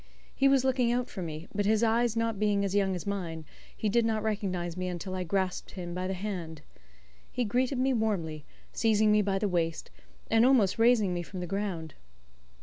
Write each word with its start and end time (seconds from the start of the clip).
He 0.35 0.47
was 0.47 0.63
looking 0.65 0.91
out 0.91 1.11
for 1.11 1.21
me, 1.21 1.47
but 1.53 1.67
his 1.67 1.83
eyes 1.83 2.17
not 2.17 2.39
being 2.39 2.65
as 2.65 2.73
young 2.73 2.95
as 2.95 3.05
mine, 3.05 3.45
he 3.77 3.87
did 3.87 4.03
not 4.03 4.23
recognize 4.23 4.75
me 4.75 4.87
until 4.87 5.13
I 5.13 5.23
grasped 5.23 5.73
him 5.73 5.93
by 5.93 6.07
the 6.07 6.15
hand. 6.15 6.63
He 7.31 7.45
greeted 7.45 7.77
me 7.77 7.93
warmly, 7.93 8.43
seizing 8.73 9.11
me 9.11 9.21
by 9.21 9.37
the 9.37 9.47
waist, 9.47 9.91
and 10.31 10.43
almost 10.43 10.79
raising 10.79 11.13
me 11.13 11.21
from 11.21 11.39
the 11.39 11.45
ground. 11.45 11.93